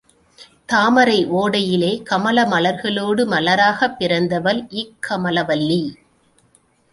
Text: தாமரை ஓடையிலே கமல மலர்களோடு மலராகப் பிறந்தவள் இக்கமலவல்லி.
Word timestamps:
தாமரை 0.65 1.17
ஓடையிலே 1.31 2.03
கமல 2.09 2.45
மலர்களோடு 2.45 3.25
மலராகப் 3.25 3.95
பிறந்தவள் 3.99 4.61
இக்கமலவல்லி. 4.71 5.81